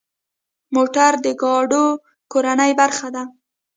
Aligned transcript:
موټر 0.75 1.11
د 1.25 1.27
ګاډو 1.41 1.85
کورنۍ 2.31 2.71
برخه 2.79 3.07
ده. 3.15 3.23